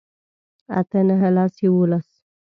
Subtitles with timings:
[0.79, 2.09] اتۀ نهه لس يوولس